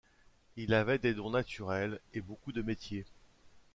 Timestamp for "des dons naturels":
0.97-1.99